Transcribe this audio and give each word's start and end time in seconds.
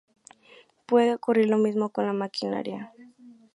Puede 0.87 1.13
ocurrir 1.13 1.47
lo 1.47 1.59
mismo 1.59 1.89
con 1.91 2.07
la 2.07 2.13
maquinaria. 2.13 2.91